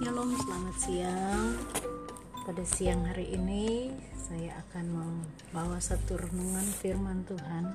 Shalom, 0.00 0.32
selamat 0.32 0.76
siang. 0.80 1.60
Pada 2.48 2.64
siang 2.64 3.04
hari 3.04 3.36
ini 3.36 3.92
saya 4.16 4.56
akan 4.64 4.96
membawa 4.96 5.76
satu 5.76 6.16
renungan 6.16 6.64
firman 6.80 7.20
Tuhan 7.28 7.68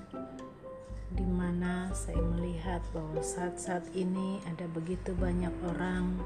di 1.13 1.21
mana 1.21 1.93
saya 1.93 2.17
melihat 2.17 2.81
bahwa 2.97 3.21
saat-saat 3.21 3.93
ini 3.93 4.41
ada 4.49 4.65
begitu 4.73 5.13
banyak 5.13 5.53
orang 5.69 6.17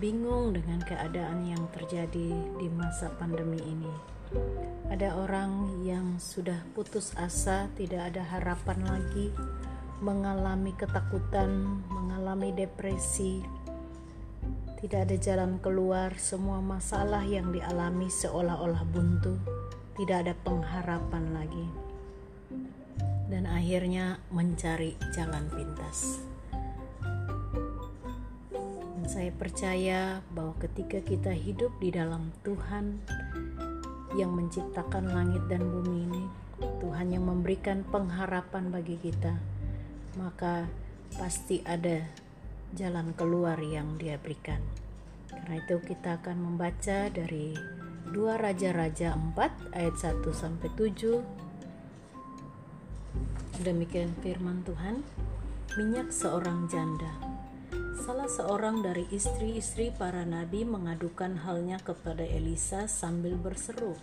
bingung 0.00 0.56
dengan 0.56 0.80
keadaan 0.88 1.44
yang 1.44 1.68
terjadi 1.68 2.32
di 2.56 2.68
masa 2.72 3.12
pandemi 3.20 3.60
ini. 3.60 3.92
Ada 4.88 5.20
orang 5.20 5.84
yang 5.84 6.16
sudah 6.16 6.64
putus 6.72 7.12
asa, 7.12 7.68
tidak 7.76 8.08
ada 8.08 8.24
harapan 8.24 8.88
lagi, 8.88 9.36
mengalami 10.00 10.72
ketakutan, 10.80 11.84
mengalami 11.92 12.56
depresi, 12.56 13.44
tidak 14.76 15.08
ada 15.08 15.16
jalan 15.16 15.56
keluar, 15.64 16.12
semua 16.20 16.60
masalah 16.60 17.24
yang 17.24 17.48
dialami 17.48 18.12
seolah-olah 18.12 18.84
buntu, 18.84 19.40
tidak 19.96 20.28
ada 20.28 20.34
pengharapan 20.44 21.32
lagi, 21.32 21.66
dan 23.32 23.48
akhirnya 23.48 24.20
mencari 24.28 24.92
jalan 25.16 25.48
pintas. 25.48 26.20
Dan 28.68 29.04
saya 29.08 29.32
percaya 29.32 30.20
bahwa 30.36 30.52
ketika 30.60 31.00
kita 31.00 31.32
hidup 31.32 31.72
di 31.80 31.88
dalam 31.88 32.36
Tuhan 32.44 33.00
yang 34.12 34.36
menciptakan 34.36 35.08
langit 35.08 35.40
dan 35.48 35.64
bumi 35.64 36.04
ini, 36.04 36.24
Tuhan 36.84 37.16
yang 37.16 37.24
memberikan 37.24 37.80
pengharapan 37.88 38.68
bagi 38.68 39.00
kita, 39.00 39.40
maka 40.20 40.68
pasti 41.16 41.64
ada 41.64 42.25
jalan 42.74 43.14
keluar 43.14 43.60
yang 43.62 43.94
dia 44.00 44.18
berikan. 44.18 44.58
Karena 45.30 45.62
itu 45.62 45.78
kita 45.84 46.18
akan 46.18 46.36
membaca 46.42 47.06
dari 47.12 47.54
2 48.10 48.38
Raja-Raja 48.38 49.14
4 49.14 49.76
ayat 49.76 49.94
1 49.94 50.34
sampai 50.34 50.70
7. 50.74 51.20
Demikian 53.62 54.10
firman 54.24 54.66
Tuhan. 54.66 55.06
Minyak 55.76 56.10
seorang 56.10 56.66
janda. 56.72 57.36
Salah 57.96 58.30
seorang 58.30 58.86
dari 58.86 59.08
istri-istri 59.10 59.90
para 59.90 60.22
nabi 60.22 60.62
mengadukan 60.62 61.34
halnya 61.42 61.80
kepada 61.82 62.22
Elisa 62.22 62.86
sambil 62.86 63.34
berseru, 63.34 63.98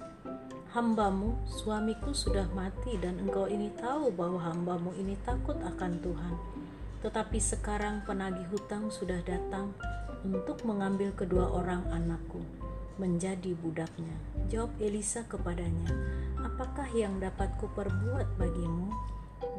"Hambamu, 0.75 1.39
suamiku 1.47 2.11
sudah 2.11 2.49
mati 2.51 2.99
dan 2.99 3.21
engkau 3.23 3.47
ini 3.47 3.71
tahu 3.79 4.11
bahwa 4.11 4.41
hambamu 4.43 4.91
ini 4.99 5.15
takut 5.23 5.55
akan 5.61 6.01
Tuhan." 6.03 6.62
Tetapi 7.03 7.35
sekarang 7.37 8.07
penagih 8.07 8.47
hutang 8.47 8.87
sudah 8.87 9.19
datang 9.27 9.75
untuk 10.23 10.63
mengambil 10.63 11.11
kedua 11.11 11.51
orang 11.51 11.83
anakku 11.91 12.39
menjadi 12.95 13.57
budaknya. 13.57 14.15
Jawab 14.47 14.71
Elisa 14.77 15.25
kepadanya, 15.25 15.89
"Apakah 16.39 16.87
yang 16.93 17.17
dapat 17.19 17.51
kuperbuat 17.59 18.37
bagimu? 18.39 18.93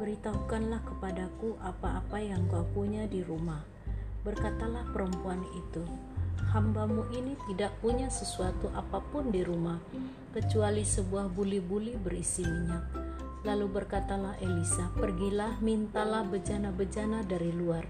Beritahukanlah 0.01 0.81
kepadaku 0.83 1.55
apa-apa 1.61 2.17
yang 2.19 2.47
kau 2.47 2.65
punya 2.73 3.05
di 3.05 3.21
rumah." 3.21 3.61
Berkatalah 4.25 4.89
perempuan 4.89 5.45
itu, 5.53 5.83
"Hambamu 6.49 7.05
ini 7.13 7.37
tidak 7.45 7.75
punya 7.83 8.09
sesuatu 8.09 8.71
apa 8.73 9.03
pun 9.13 9.29
di 9.29 9.45
rumah 9.45 9.77
kecuali 10.33 10.81
sebuah 10.81 11.29
buli-buli 11.29 11.99
berisi 11.99 12.41
minyak." 12.41 13.04
Lalu 13.45 13.69
berkatalah 13.69 14.41
Elisa, 14.41 14.89
"Pergilah, 14.97 15.61
mintalah 15.61 16.25
bejana-bejana 16.25 17.21
dari 17.21 17.53
luar, 17.53 17.85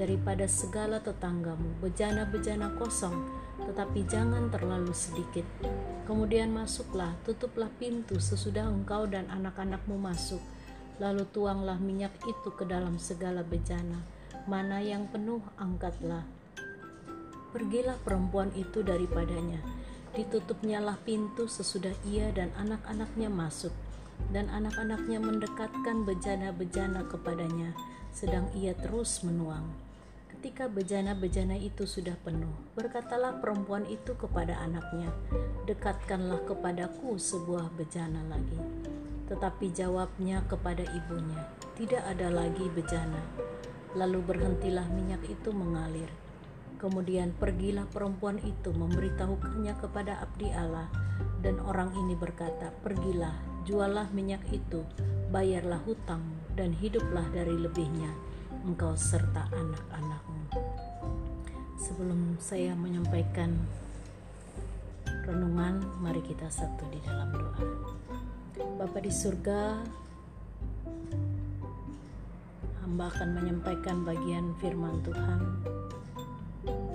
daripada 0.00 0.48
segala 0.48 0.96
tetanggamu, 1.04 1.76
bejana-bejana 1.84 2.72
kosong, 2.80 3.12
tetapi 3.68 4.08
jangan 4.08 4.48
terlalu 4.48 4.96
sedikit. 4.96 5.44
Kemudian 6.08 6.56
masuklah, 6.56 7.12
tutuplah 7.28 7.68
pintu 7.76 8.16
sesudah 8.16 8.64
engkau 8.64 9.04
dan 9.04 9.28
anak-anakmu 9.28 10.00
masuk, 10.00 10.40
lalu 10.96 11.28
tuanglah 11.36 11.76
minyak 11.76 12.16
itu 12.24 12.48
ke 12.56 12.64
dalam 12.64 12.96
segala 12.96 13.44
bejana. 13.44 14.00
Mana 14.48 14.80
yang 14.80 15.04
penuh, 15.12 15.44
angkatlah." 15.60 16.24
Pergilah 17.52 18.00
perempuan 18.00 18.56
itu 18.56 18.80
daripadanya. 18.80 19.60
Ditutupnyalah 20.16 20.96
pintu 21.04 21.44
sesudah 21.44 21.92
ia 22.08 22.32
dan 22.32 22.50
anak-anaknya 22.56 23.28
masuk 23.28 23.83
dan 24.34 24.50
anak-anaknya 24.50 25.22
mendekatkan 25.22 26.02
bejana-bejana 26.02 27.06
kepadanya, 27.06 27.70
sedang 28.10 28.50
ia 28.54 28.74
terus 28.74 29.22
menuang. 29.26 29.74
Ketika 30.44 30.68
bejana-bejana 30.68 31.56
itu 31.56 31.88
sudah 31.88 32.20
penuh, 32.20 32.52
berkatalah 32.76 33.40
perempuan 33.40 33.88
itu 33.88 34.12
kepada 34.12 34.60
anaknya, 34.60 35.08
"Dekatkanlah 35.64 36.44
kepadaku 36.44 37.16
sebuah 37.16 37.72
bejana 37.72 38.20
lagi." 38.28 38.60
Tetapi 39.24 39.72
jawabnya 39.72 40.44
kepada 40.44 40.84
ibunya, 40.84 41.48
"Tidak 41.80 42.04
ada 42.04 42.28
lagi 42.28 42.68
bejana." 42.76 43.24
Lalu 43.96 44.20
berhentilah 44.20 44.84
minyak 44.92 45.24
itu 45.30 45.48
mengalir. 45.54 46.12
Kemudian 46.76 47.32
pergilah 47.32 47.88
perempuan 47.88 48.36
itu 48.44 48.68
memberitahukannya 48.68 49.74
kepada 49.80 50.20
abdi 50.20 50.52
Allah, 50.52 50.92
dan 51.40 51.56
orang 51.64 51.88
ini 51.96 52.12
berkata, 52.12 52.68
"Pergilah, 52.84 53.53
jualah 53.64 54.12
minyak 54.12 54.44
itu, 54.52 54.84
bayarlah 55.32 55.80
hutangmu, 55.88 56.36
dan 56.52 56.76
hiduplah 56.76 57.24
dari 57.32 57.56
lebihnya, 57.56 58.12
engkau 58.68 58.92
serta 58.92 59.48
anak-anakmu. 59.50 60.44
Sebelum 61.80 62.36
saya 62.36 62.76
menyampaikan 62.76 63.56
renungan, 65.24 65.80
mari 66.04 66.20
kita 66.20 66.52
satu 66.52 66.84
di 66.92 67.00
dalam 67.00 67.32
doa. 67.32 67.64
Bapa 68.76 69.00
di 69.00 69.08
surga, 69.08 69.80
hamba 72.84 73.08
akan 73.08 73.28
menyampaikan 73.32 74.04
bagian 74.04 74.52
firman 74.60 75.00
Tuhan. 75.00 75.40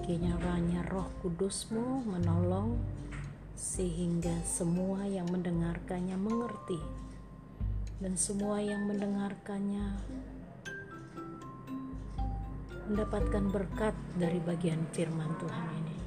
Kiranya 0.06 0.86
roh 0.90 1.10
kudusmu 1.22 2.06
menolong 2.06 2.78
sehingga 3.60 4.32
semua 4.48 5.04
yang 5.04 5.28
mendengarkannya 5.28 6.16
mengerti 6.16 6.80
dan 8.00 8.16
semua 8.16 8.64
yang 8.64 8.88
mendengarkannya 8.88 10.00
mendapatkan 12.88 13.44
berkat 13.52 13.92
dari 14.16 14.40
bagian 14.40 14.80
firman 14.96 15.36
Tuhan 15.44 15.68
ini 15.76 15.98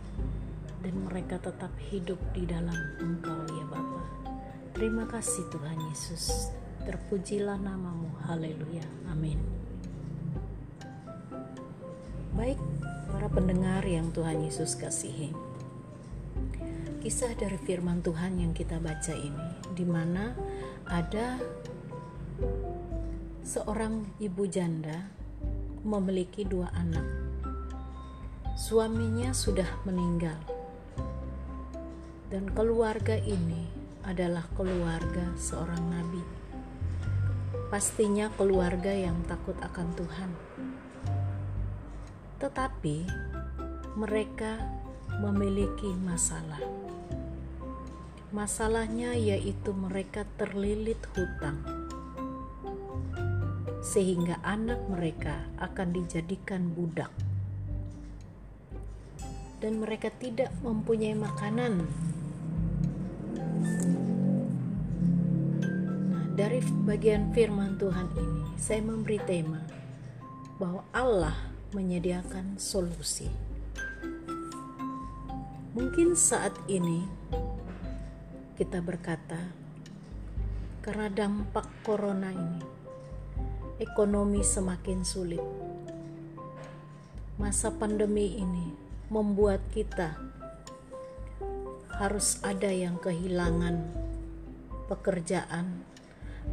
dan 0.81 0.95
mereka 1.05 1.37
tetap 1.45 1.69
hidup 1.93 2.17
di 2.33 2.49
dalam 2.49 2.75
Engkau 3.05 3.45
ya 3.53 3.69
Bapa. 3.69 4.03
Terima 4.73 5.05
kasih 5.05 5.45
Tuhan 5.53 5.77
Yesus. 5.93 6.49
Terpujilah 6.89 7.61
namamu. 7.61 8.09
Haleluya. 8.27 8.83
Amin. 9.13 9.39
Baik, 12.33 12.59
para 13.13 13.29
pendengar 13.29 13.85
yang 13.85 14.09
Tuhan 14.11 14.41
Yesus 14.43 14.75
kasihi 14.75 15.52
kisah 17.03 17.35
dari 17.35 17.59
firman 17.59 17.99
Tuhan 17.99 18.39
yang 18.39 18.55
kita 18.55 18.79
baca 18.79 19.11
ini, 19.11 19.59
di 19.75 19.83
mana 19.83 20.39
ada 20.87 21.35
seorang 23.43 24.07
ibu 24.23 24.47
janda 24.47 25.11
memiliki 25.83 26.47
dua 26.47 26.71
anak. 26.71 27.03
Suaminya 28.55 29.35
sudah 29.35 29.67
meninggal, 29.83 30.39
dan 32.31 32.47
keluarga 32.55 33.19
ini 33.19 33.67
adalah 34.07 34.47
keluarga 34.55 35.35
seorang 35.35 35.83
nabi. 35.83 36.23
Pastinya 37.67 38.31
keluarga 38.39 38.95
yang 38.95 39.19
takut 39.27 39.59
akan 39.59 39.91
Tuhan, 39.99 40.31
tetapi 42.39 43.11
mereka 43.99 44.55
memiliki 45.19 45.91
masalah 45.99 46.82
Masalahnya 48.33 49.13
yaitu 49.13 49.77
mereka 49.77 50.25
terlilit 50.41 50.97
hutang, 51.13 51.61
sehingga 53.85 54.41
anak 54.41 54.81
mereka 54.89 55.45
akan 55.61 55.93
dijadikan 55.93 56.73
budak, 56.73 57.13
dan 59.61 59.85
mereka 59.85 60.09
tidak 60.17 60.49
mempunyai 60.65 61.13
makanan. 61.13 61.85
Nah, 66.09 66.25
dari 66.33 66.65
bagian 66.89 67.37
firman 67.37 67.77
Tuhan 67.77 68.09
ini, 68.17 68.57
saya 68.57 68.81
memberi 68.81 69.21
tema 69.29 69.61
bahwa 70.57 70.89
Allah 70.97 71.37
menyediakan 71.77 72.57
solusi. 72.57 73.29
Mungkin 75.77 76.17
saat 76.17 76.57
ini 76.65 77.05
kita 78.63 78.79
berkata, 78.79 79.43
karena 80.87 81.11
dampak 81.11 81.67
corona 81.83 82.31
ini, 82.31 82.63
ekonomi 83.83 84.39
semakin 84.47 85.03
sulit. 85.03 85.43
Masa 87.43 87.75
pandemi 87.75 88.39
ini 88.39 88.71
membuat 89.11 89.67
kita 89.75 90.15
harus 91.99 92.39
ada 92.47 92.71
yang 92.71 93.03
kehilangan 93.03 93.83
pekerjaan, 94.87 95.83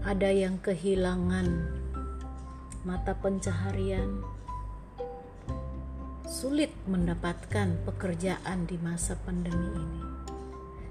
ada 0.01 0.33
yang 0.33 0.57
kehilangan 0.65 1.45
mata 2.89 3.13
pencaharian, 3.21 4.25
sulit 6.25 6.73
mendapatkan 6.89 7.77
pekerjaan 7.85 8.65
di 8.65 8.81
masa 8.81 9.13
pandemi 9.13 9.77
ini. 9.77 10.08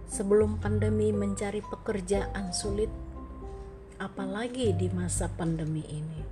Sebelum 0.09 0.57
pandemi 0.57 1.13
mencari 1.13 1.61
pekerjaan 1.61 2.49
sulit, 2.57 2.89
apalagi 4.01 4.73
di 4.73 4.89
masa 4.89 5.29
pandemi 5.29 5.85
ini. 5.85 6.23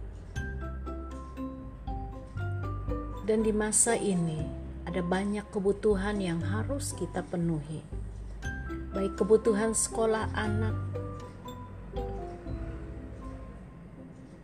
Dan 3.26 3.44
di 3.44 3.52
masa 3.52 3.98
ini 3.98 4.40
ada 4.86 5.02
banyak 5.02 5.44
kebutuhan 5.50 6.22
yang 6.22 6.40
harus 6.40 6.94
kita 6.94 7.26
penuhi. 7.26 7.82
Baik 8.94 9.18
kebutuhan 9.18 9.76
sekolah 9.76 10.30
anak, 10.32 10.72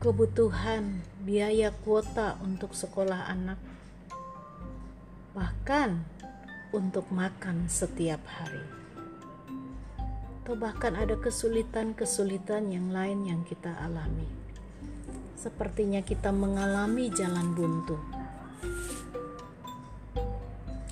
kebutuhan 0.03 1.01
biaya 1.25 1.73
kuota 1.87 2.37
untuk 2.43 2.77
sekolah 2.77 3.33
anak, 3.33 3.57
bahkan 5.33 6.05
untuk 6.75 7.09
makan 7.09 7.71
setiap 7.71 8.21
hari 8.29 8.82
atau 10.43 10.59
bahkan 10.59 10.99
ada 10.99 11.15
kesulitan-kesulitan 11.15 12.75
yang 12.75 12.91
lain 12.91 13.31
yang 13.31 13.47
kita 13.47 13.71
alami. 13.79 14.27
Sepertinya 15.39 16.03
kita 16.03 16.35
mengalami 16.35 17.15
jalan 17.15 17.55
buntu. 17.55 17.95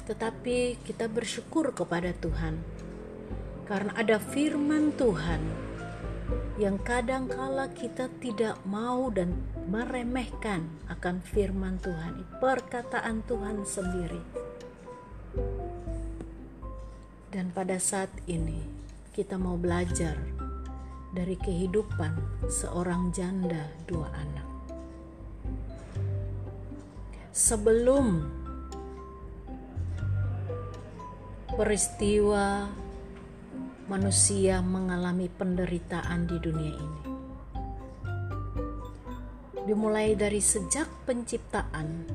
Tetapi 0.06 0.78
kita 0.86 1.10
bersyukur 1.10 1.74
kepada 1.74 2.14
Tuhan 2.14 2.62
karena 3.66 3.90
ada 3.98 4.22
firman 4.22 4.94
Tuhan 4.94 5.42
yang 6.54 6.78
kadangkala 6.86 7.74
kita 7.74 8.06
tidak 8.22 8.54
mau 8.62 9.10
dan 9.10 9.34
meremehkan 9.66 10.66
akan 10.86 11.18
firman 11.26 11.82
Tuhan, 11.82 12.22
perkataan 12.38 13.26
Tuhan 13.26 13.66
sendiri. 13.66 14.22
Dan 17.30 17.54
pada 17.54 17.78
saat 17.78 18.10
ini, 18.26 18.79
kita 19.20 19.36
mau 19.36 19.60
belajar 19.60 20.16
dari 21.12 21.36
kehidupan 21.36 22.16
seorang 22.48 23.12
janda 23.12 23.68
dua 23.84 24.08
anak. 24.16 24.48
Sebelum 27.28 28.24
peristiwa 31.52 32.64
manusia 33.92 34.64
mengalami 34.64 35.28
penderitaan 35.28 36.24
di 36.24 36.40
dunia 36.40 36.74
ini, 36.80 37.02
dimulai 39.68 40.16
dari 40.16 40.40
sejak 40.40 40.88
penciptaan, 41.04 42.08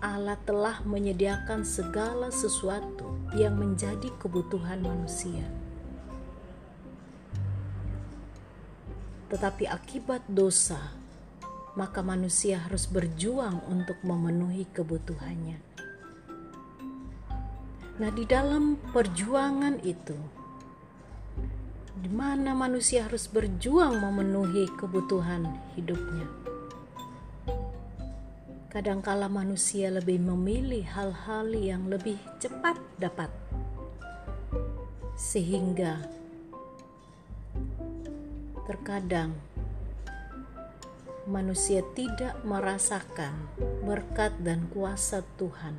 Allah 0.00 0.40
telah 0.48 0.80
menyediakan 0.88 1.68
segala 1.68 2.32
sesuatu 2.32 3.28
yang 3.36 3.60
menjadi 3.60 4.08
kebutuhan 4.16 4.80
manusia 4.80 5.59
tetapi 9.30 9.70
akibat 9.70 10.26
dosa, 10.26 10.90
maka 11.78 12.02
manusia 12.02 12.58
harus 12.66 12.90
berjuang 12.90 13.62
untuk 13.70 13.96
memenuhi 14.02 14.66
kebutuhannya. 14.74 15.62
Nah, 18.02 18.10
di 18.10 18.24
dalam 18.26 18.74
perjuangan 18.90 19.78
itu, 19.86 20.18
di 22.00 22.10
mana 22.10 22.56
manusia 22.56 23.06
harus 23.06 23.30
berjuang 23.30 24.02
memenuhi 24.02 24.66
kebutuhan 24.80 25.46
hidupnya. 25.78 26.26
Kadangkala 28.72 29.30
manusia 29.30 29.94
lebih 29.94 30.22
memilih 30.22 30.82
hal-hal 30.90 31.54
yang 31.54 31.86
lebih 31.86 32.16
cepat 32.40 32.78
dapat, 32.96 33.28
sehingga 35.14 36.19
Terkadang 38.70 39.34
manusia 41.26 41.82
tidak 41.90 42.38
merasakan 42.46 43.50
berkat 43.82 44.30
dan 44.46 44.70
kuasa 44.70 45.26
Tuhan 45.42 45.74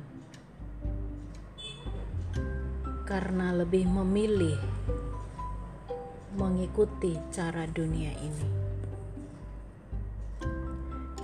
karena 3.08 3.56
lebih 3.56 3.88
memilih 3.88 4.60
mengikuti 6.36 7.16
cara 7.32 7.64
dunia 7.64 8.12
ini. 8.12 8.48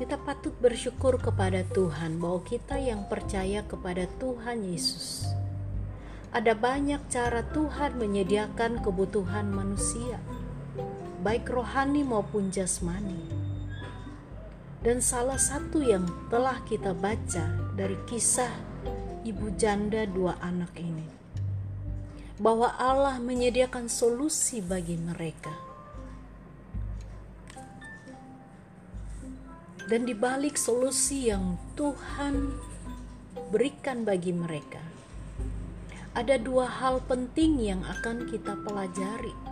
Kita 0.01 0.17
patut 0.25 0.57
bersyukur 0.57 1.21
kepada 1.21 1.69
Tuhan 1.69 2.17
bahwa 2.17 2.49
kita 2.49 2.81
yang 2.81 3.05
percaya 3.13 3.61
kepada 3.69 4.09
Tuhan 4.17 4.65
Yesus. 4.65 5.29
Ada 6.33 6.57
banyak 6.57 7.13
cara 7.13 7.45
Tuhan 7.53 8.01
menyediakan 8.01 8.81
kebutuhan 8.81 9.53
manusia 9.53 10.17
baik 11.29 11.53
rohani 11.53 12.09
maupun 12.09 12.49
jasmani. 12.49 13.21
Dan 14.81 15.05
salah 15.05 15.37
satu 15.37 15.85
yang 15.85 16.09
telah 16.33 16.57
kita 16.65 16.97
baca 16.97 17.53
dari 17.77 18.01
kisah 18.09 18.49
ibu 19.29 19.53
janda 19.61 20.09
dua 20.09 20.41
anak 20.41 20.73
ini, 20.81 21.05
bahwa 22.41 22.73
Allah 22.81 23.21
menyediakan 23.21 23.93
solusi 23.93 24.65
bagi 24.65 24.97
mereka. 24.97 25.53
Dan 29.85 30.09
di 30.09 30.17
balik 30.17 30.57
solusi 30.57 31.29
yang 31.29 31.61
Tuhan 31.77 32.57
berikan 33.53 34.01
bagi 34.09 34.33
mereka, 34.33 34.81
ada 36.17 36.41
dua 36.41 36.65
hal 36.65 37.05
penting 37.05 37.61
yang 37.61 37.85
akan 37.85 38.25
kita 38.33 38.57
pelajari 38.65 39.48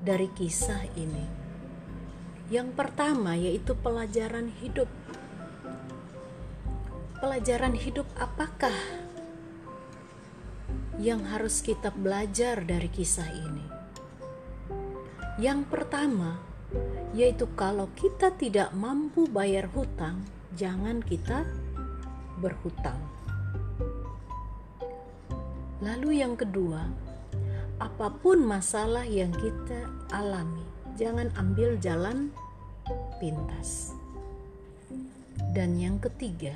dari 0.00 0.32
kisah 0.32 0.88
ini. 0.96 1.26
Yang 2.50 2.74
pertama 2.74 3.36
yaitu 3.36 3.76
pelajaran 3.78 4.50
hidup. 4.58 4.88
Pelajaran 7.20 7.76
hidup 7.76 8.08
apakah 8.16 8.74
yang 10.96 11.24
harus 11.28 11.60
kita 11.60 11.92
belajar 11.92 12.64
dari 12.64 12.88
kisah 12.88 13.28
ini? 13.28 13.66
Yang 15.36 15.68
pertama 15.68 16.40
yaitu 17.12 17.44
kalau 17.54 17.90
kita 17.94 18.32
tidak 18.34 18.72
mampu 18.72 19.28
bayar 19.28 19.68
hutang, 19.70 20.24
jangan 20.56 21.04
kita 21.04 21.44
berhutang. 22.40 22.98
Lalu 25.80 26.20
yang 26.20 26.36
kedua, 26.36 26.88
apa 27.80 28.12
pun 28.12 28.44
masalah 28.44 29.08
yang 29.08 29.32
kita 29.32 29.88
alami, 30.12 30.60
jangan 31.00 31.32
ambil 31.40 31.80
jalan 31.80 32.28
pintas. 33.16 33.96
Dan 35.56 35.80
yang 35.80 35.96
ketiga, 35.96 36.52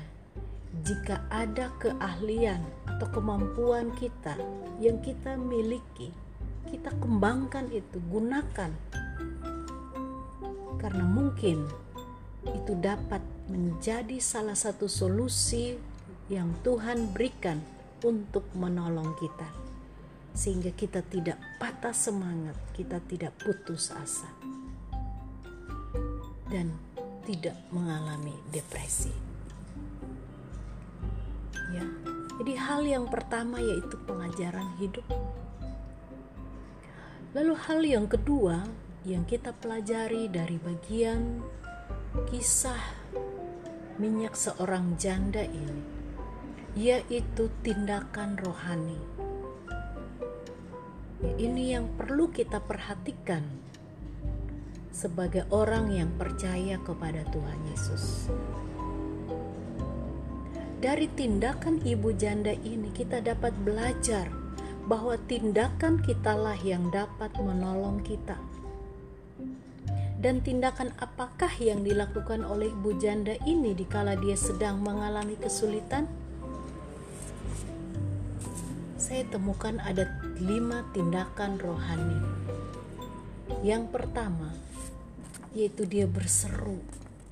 jika 0.85 1.25
ada 1.33 1.73
keahlian 1.81 2.61
atau 2.85 3.09
kemampuan 3.09 3.89
kita 3.97 4.37
yang 4.77 5.01
kita 5.01 5.33
miliki, 5.33 6.13
kita 6.69 6.93
kembangkan 7.01 7.73
itu, 7.73 7.97
gunakan. 8.05 8.69
Karena 10.77 11.05
mungkin 11.09 11.65
itu 12.45 12.77
dapat 12.77 13.25
menjadi 13.49 14.21
salah 14.21 14.53
satu 14.53 14.85
solusi 14.85 15.73
yang 16.29 16.53
Tuhan 16.61 17.09
berikan 17.17 17.57
untuk 18.05 18.45
menolong 18.53 19.17
kita 19.17 19.64
sehingga 20.35 20.75
kita 20.75 20.99
tidak 21.07 21.39
patah 21.57 21.95
semangat, 21.95 22.59
kita 22.75 22.99
tidak 23.07 23.31
putus 23.39 23.89
asa, 23.95 24.27
dan 26.51 26.75
tidak 27.23 27.55
mengalami 27.71 28.35
depresi. 28.51 29.15
Ya, 31.71 31.87
jadi 32.43 32.53
hal 32.59 32.81
yang 32.83 33.07
pertama 33.07 33.63
yaitu 33.63 33.95
pengajaran 34.03 34.75
hidup. 34.77 35.07
Lalu 37.31 37.53
hal 37.55 37.79
yang 37.83 38.05
kedua 38.05 38.67
yang 39.07 39.23
kita 39.23 39.55
pelajari 39.55 40.27
dari 40.27 40.59
bagian 40.59 41.39
kisah 42.27 42.79
minyak 43.95 44.35
seorang 44.35 44.95
janda 44.99 45.43
ini 45.43 45.83
yaitu 46.75 47.47
tindakan 47.63 48.35
rohani 48.35 49.14
ini 51.35 51.73
yang 51.73 51.89
perlu 51.97 52.29
kita 52.29 52.61
perhatikan 52.61 53.41
sebagai 54.93 55.43
orang 55.51 55.91
yang 55.91 56.09
percaya 56.15 56.79
kepada 56.79 57.25
Tuhan 57.33 57.59
Yesus. 57.71 58.31
dari 60.85 61.09
tindakan 61.09 61.81
ibu 61.81 62.13
janda 62.13 62.53
ini 62.61 62.93
kita 62.93 63.17
dapat 63.17 63.57
belajar 63.65 64.29
bahwa 64.85 65.17
tindakan 65.25 65.97
kitalah 65.97 66.53
yang 66.61 66.93
dapat 66.93 67.33
menolong 67.41 68.05
kita. 68.05 68.37
Dan 70.21 70.45
tindakan 70.45 70.93
apakah 71.01 71.49
yang 71.57 71.81
dilakukan 71.81 72.45
oleh 72.45 72.69
ibu 72.69 72.93
janda 73.01 73.33
ini 73.49 73.73
dikala 73.73 74.13
dia 74.13 74.37
sedang 74.37 74.77
mengalami 74.85 75.33
kesulitan? 75.41 76.05
Saya 79.01 79.25
temukan 79.33 79.81
ada 79.81 80.05
lima 80.35 80.83
tindakan 80.91 81.55
rohani. 81.55 82.19
Yang 83.63 83.87
pertama, 83.87 84.51
yaitu 85.55 85.87
dia 85.87 86.03
berseru. 86.03 86.83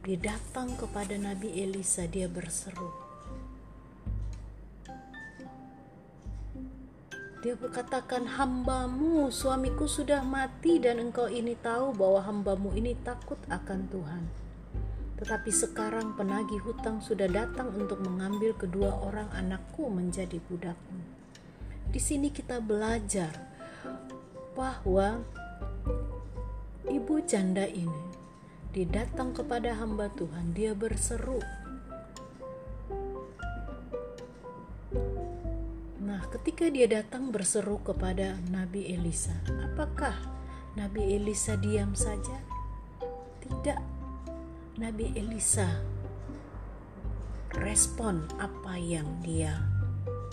Dia 0.07 0.15
datang 0.35 0.71
kepada 0.79 1.19
Nabi 1.19 1.51
Elisa, 1.51 2.07
dia 2.07 2.31
berseru. 2.31 2.95
Dia 7.43 7.59
berkatakan, 7.59 8.39
hambamu, 8.39 9.27
suamiku 9.27 9.83
sudah 9.83 10.23
mati 10.23 10.79
dan 10.79 11.03
engkau 11.03 11.27
ini 11.27 11.59
tahu 11.59 11.91
bahwa 11.91 12.23
hambamu 12.23 12.71
ini 12.71 12.95
takut 13.03 13.35
akan 13.51 13.91
Tuhan. 13.91 14.23
Tetapi 15.19 15.51
sekarang 15.51 16.15
penagih 16.15 16.63
hutang 16.63 17.03
sudah 17.03 17.27
datang 17.27 17.67
untuk 17.75 17.99
mengambil 17.99 18.55
kedua 18.55 18.95
orang 18.95 19.27
anakku 19.35 19.91
menjadi 19.91 20.39
budakmu. 20.47 21.22
Di 21.89 21.99
sini 21.99 22.29
kita 22.31 22.61
belajar 22.61 23.33
bahwa 24.53 25.25
ibu 26.87 27.15
janda 27.25 27.65
ini 27.65 28.03
dia 28.71 28.85
datang 28.85 29.33
kepada 29.33 29.73
hamba 29.75 30.07
Tuhan, 30.13 30.53
dia 30.53 30.71
berseru, 30.77 31.41
ketika 36.33 36.65
dia 36.73 36.89
datang 36.89 37.29
berseru 37.29 37.77
kepada 37.85 38.41
Nabi 38.49 38.89
Elisa, 38.89 39.37
apakah 39.69 40.17
Nabi 40.73 41.13
Elisa 41.13 41.53
diam 41.53 41.93
saja? 41.93 42.41
Tidak. 43.37 43.79
Nabi 44.81 45.13
Elisa 45.13 45.69
respon 47.53 48.25
apa 48.41 48.81
yang 48.81 49.05
dia 49.21 49.61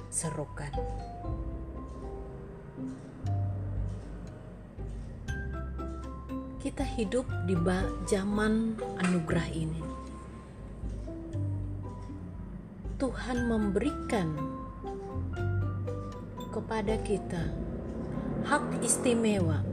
serukan. 0.09 0.73
Kita 6.61 6.85
hidup 6.85 7.25
di 7.49 7.57
zaman 8.05 8.77
anugerah 9.01 9.49
ini. 9.57 9.81
Tuhan 13.01 13.49
memberikan 13.49 14.37
kepada 16.53 17.01
kita 17.01 17.49
hak 18.45 18.85
istimewa 18.85 19.65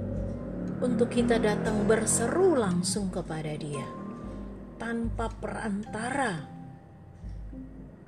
untuk 0.79 1.11
kita 1.11 1.35
datang 1.35 1.83
berseru 1.83 2.55
langsung 2.55 3.11
kepada 3.11 3.51
Dia 3.59 3.83
tanpa 4.79 5.27
perantara 5.27 6.47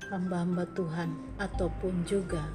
hamba-hamba 0.08 0.64
Tuhan 0.72 1.36
ataupun 1.36 2.08
juga 2.08 2.48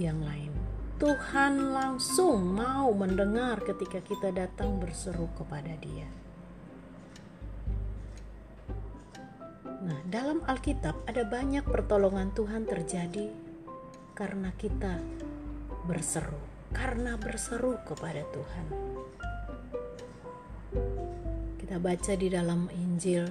yang 0.00 0.18
lain. 0.24 0.59
Tuhan 1.00 1.72
langsung 1.72 2.52
mau 2.52 2.92
mendengar 2.92 3.64
ketika 3.64 4.04
kita 4.04 4.36
datang 4.36 4.76
berseru 4.76 5.32
kepada 5.32 5.72
Dia. 5.80 6.04
Nah, 9.80 9.96
dalam 10.12 10.44
Alkitab 10.44 11.08
ada 11.08 11.24
banyak 11.24 11.64
pertolongan 11.64 12.36
Tuhan 12.36 12.68
terjadi 12.68 13.32
karena 14.12 14.52
kita 14.60 15.00
berseru, 15.88 16.36
karena 16.76 17.16
berseru 17.16 17.80
kepada 17.88 18.20
Tuhan. 18.36 18.66
Kita 21.56 21.80
baca 21.80 22.12
di 22.12 22.28
dalam 22.28 22.68
Injil 22.76 23.24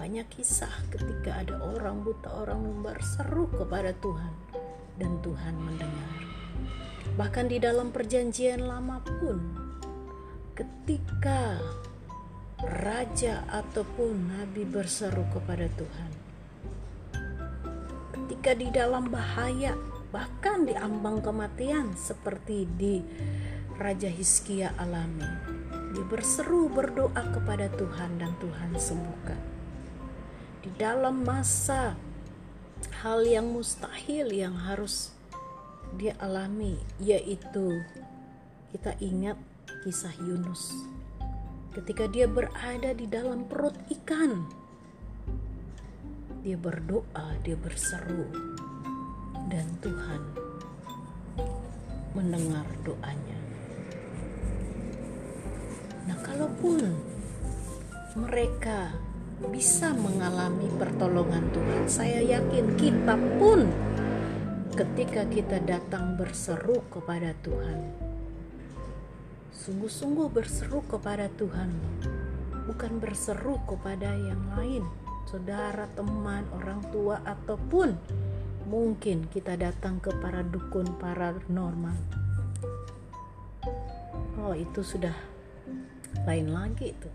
banyak 0.00 0.24
kisah 0.32 0.88
ketika 0.88 1.36
ada 1.36 1.60
orang 1.60 2.00
buta 2.00 2.32
orang 2.32 2.80
berseru 2.80 3.44
kepada 3.52 3.92
Tuhan 4.00 4.32
dan 4.96 5.20
Tuhan 5.20 5.52
mendengar. 5.60 6.31
Bahkan 7.12 7.52
di 7.52 7.60
dalam 7.60 7.92
perjanjian 7.92 8.64
lama 8.64 9.04
pun 9.04 9.36
ketika 10.56 11.60
raja 12.62 13.42
ataupun 13.50 14.32
nabi 14.32 14.62
berseru 14.62 15.26
kepada 15.34 15.66
Tuhan. 15.74 16.10
Ketika 18.16 18.54
di 18.54 18.68
dalam 18.70 19.10
bahaya, 19.10 19.74
bahkan 20.14 20.64
di 20.64 20.72
ambang 20.72 21.20
kematian 21.20 21.92
seperti 21.98 22.64
di 22.78 23.02
Raja 23.76 24.08
Hizkia 24.08 24.72
alami, 24.78 25.26
dia 25.92 26.04
berseru 26.06 26.70
berdoa 26.70 27.22
kepada 27.34 27.66
Tuhan 27.76 28.20
dan 28.22 28.32
Tuhan 28.38 28.70
sembuhkan. 28.78 29.40
Di 30.62 30.70
dalam 30.78 31.26
masa 31.26 31.98
hal 33.02 33.26
yang 33.26 33.50
mustahil 33.50 34.30
yang 34.30 34.54
harus 34.54 35.10
dia 35.96 36.16
alami 36.20 36.76
yaitu 37.00 37.82
kita 38.72 38.96
ingat 39.00 39.36
kisah 39.84 40.14
Yunus 40.24 40.72
ketika 41.72 42.04
dia 42.04 42.28
berada 42.28 42.92
di 42.92 43.08
dalam 43.08 43.48
perut 43.48 43.76
ikan. 43.88 44.44
Dia 46.42 46.58
berdoa, 46.58 47.38
dia 47.46 47.54
berseru, 47.54 48.26
dan 49.46 49.66
Tuhan 49.78 50.22
mendengar 52.12 52.66
doanya. 52.82 53.38
Nah, 56.10 56.18
kalaupun 56.18 56.82
mereka 58.18 58.90
bisa 59.48 59.94
mengalami 59.94 60.66
pertolongan 60.76 61.46
Tuhan, 61.54 61.82
saya 61.86 62.20
yakin 62.20 62.74
kita 62.74 63.14
pun 63.38 63.70
ketika 64.72 65.28
kita 65.28 65.60
datang 65.60 66.16
berseru 66.16 66.80
kepada 66.88 67.36
Tuhan, 67.44 67.92
sungguh-sungguh 69.52 70.32
berseru 70.32 70.80
kepada 70.88 71.28
Tuhan, 71.36 71.68
bukan 72.64 72.96
berseru 72.96 73.60
kepada 73.68 74.16
yang 74.16 74.40
lain, 74.56 74.88
saudara, 75.28 75.84
teman, 75.92 76.48
orang 76.56 76.80
tua, 76.88 77.20
ataupun 77.20 78.00
mungkin 78.64 79.28
kita 79.28 79.60
datang 79.60 80.00
ke 80.00 80.08
para 80.24 80.40
dukun 80.40 80.88
paranormal. 80.96 81.98
Oh, 84.40 84.56
itu 84.56 84.80
sudah 84.80 85.14
lain 86.24 86.48
lagi 86.48 86.96
itu. 86.96 87.10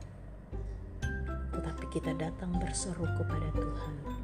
Tetapi 1.57 1.85
kita 1.89 2.13
datang 2.13 2.53
berseru 2.61 3.09
kepada 3.17 3.49
Tuhan. 3.57 4.16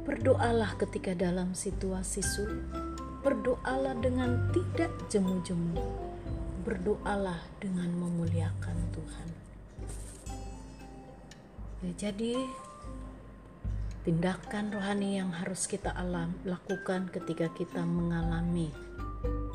Berdoalah 0.00 0.80
ketika 0.80 1.12
dalam 1.12 1.52
situasi 1.52 2.24
sulit 2.24 2.64
berdoalah 3.20 3.92
dengan 4.00 4.48
tidak 4.52 4.88
jemu-jemu. 5.12 5.76
Berdoalah 6.64 7.40
dengan 7.60 7.92
memuliakan 7.92 8.76
Tuhan. 8.96 9.28
Ya, 11.80 11.90
jadi 12.08 12.36
tindakan 14.04 14.72
rohani 14.72 15.20
yang 15.20 15.32
harus 15.32 15.68
kita 15.68 15.92
alam 15.92 16.36
lakukan 16.44 17.12
ketika 17.12 17.52
kita 17.52 17.84
mengalami 17.84 18.72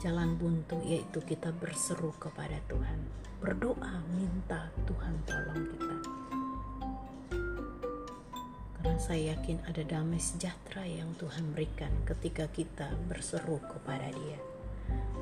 jalan 0.02 0.38
buntu 0.38 0.78
yaitu 0.86 1.22
kita 1.26 1.50
berseru 1.58 2.14
kepada 2.22 2.62
Tuhan. 2.70 3.02
Berdoa 3.42 4.02
minta 4.14 4.70
Tuhan 4.86 5.14
tolong 5.26 5.62
kita. 5.74 6.25
Saya 8.96 9.36
yakin 9.36 9.60
ada 9.68 9.84
damai 9.84 10.24
sejahtera 10.24 10.88
yang 10.88 11.12
Tuhan 11.20 11.52
berikan 11.52 11.92
ketika 12.08 12.48
kita 12.48 12.96
berseru 13.12 13.60
kepada 13.60 14.08
Dia. 14.08 14.40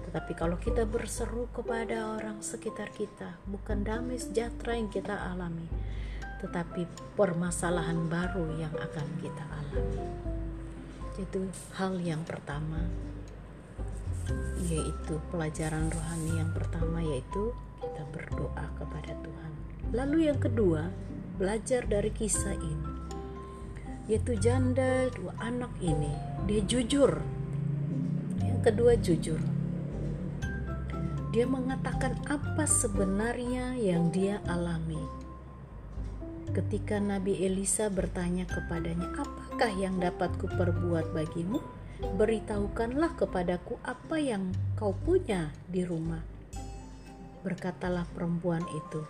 Tetapi 0.06 0.38
kalau 0.38 0.62
kita 0.62 0.86
berseru 0.86 1.50
kepada 1.50 2.14
orang 2.14 2.38
sekitar 2.46 2.94
kita, 2.94 3.34
bukan 3.50 3.82
damai 3.82 4.22
sejahtera 4.22 4.78
yang 4.78 4.94
kita 4.94 5.18
alami, 5.18 5.66
tetapi 6.46 6.86
permasalahan 7.18 7.98
baru 8.14 8.46
yang 8.62 8.74
akan 8.78 9.08
kita 9.18 9.42
alami. 9.42 10.06
Itu 11.18 11.50
hal 11.74 11.98
yang 11.98 12.22
pertama, 12.30 12.78
yaitu 14.70 15.18
pelajaran 15.34 15.90
rohani 15.90 16.46
yang 16.46 16.54
pertama, 16.54 17.02
yaitu 17.02 17.50
kita 17.82 18.06
berdoa 18.14 18.70
kepada 18.78 19.18
Tuhan. 19.18 19.52
Lalu 19.98 20.30
yang 20.30 20.38
kedua, 20.38 20.94
belajar 21.42 21.90
dari 21.90 22.14
kisah 22.14 22.54
ini 22.54 22.93
yaitu 24.08 24.36
janda 24.36 25.08
dua 25.16 25.32
anak 25.40 25.72
ini 25.80 26.12
dia 26.44 26.60
jujur 26.68 27.24
yang 28.44 28.60
kedua 28.60 29.00
jujur 29.00 29.40
Dia 31.34 31.50
mengatakan 31.50 32.14
apa 32.30 32.70
sebenarnya 32.70 33.74
yang 33.74 34.14
dia 34.14 34.38
alami. 34.46 35.02
Ketika 36.54 37.02
Nabi 37.02 37.42
Elisa 37.42 37.90
bertanya 37.90 38.46
kepadanya, 38.46 39.10
"Apakah 39.18 39.74
yang 39.74 39.98
dapat 39.98 40.30
kuperbuat 40.38 41.10
bagimu? 41.10 41.58
Beritahukanlah 42.22 43.18
kepadaku 43.18 43.82
apa 43.82 44.22
yang 44.22 44.54
kau 44.78 44.94
punya 44.94 45.50
di 45.66 45.82
rumah." 45.82 46.22
Berkatalah 47.42 48.06
perempuan 48.14 48.62
itu, 48.70 49.02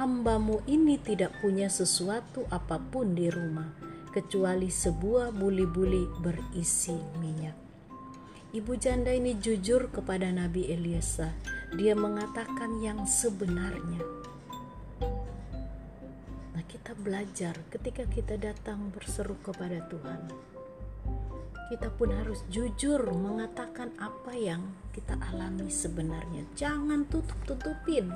"Hambamu 0.00 0.64
ini 0.64 0.96
tidak 0.96 1.36
punya 1.44 1.68
sesuatu 1.68 2.48
apa 2.48 2.80
pun 2.80 3.12
di 3.12 3.28
rumah, 3.28 3.68
kecuali 4.18 4.66
sebuah 4.66 5.30
buli-buli 5.30 6.10
berisi 6.18 6.98
minyak." 7.22 7.68
Ibu 8.48 8.80
janda 8.80 9.12
ini 9.12 9.36
jujur 9.36 9.92
kepada 9.92 10.26
Nabi 10.32 10.72
Elisa. 10.72 11.36
Dia 11.76 11.92
mengatakan 11.92 12.80
yang 12.80 13.04
sebenarnya. 13.04 14.00
Nah, 16.56 16.64
kita 16.64 16.96
belajar 16.96 17.60
ketika 17.68 18.08
kita 18.08 18.40
datang 18.40 18.88
berseru 18.88 19.36
kepada 19.44 19.84
Tuhan. 19.92 20.32
Kita 21.68 21.92
pun 21.92 22.08
harus 22.08 22.40
jujur 22.48 23.04
mengatakan 23.12 23.92
apa 24.00 24.32
yang 24.32 24.64
kita 24.96 25.20
alami 25.28 25.68
sebenarnya. 25.68 26.48
Jangan 26.56 27.04
tutup-tutupin. 27.12 28.10